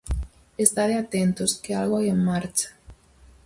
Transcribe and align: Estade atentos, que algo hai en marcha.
Estade 0.65 0.95
atentos, 0.97 1.51
que 1.63 1.71
algo 1.81 1.95
hai 1.97 2.07
en 2.15 2.19
marcha. 2.29 2.69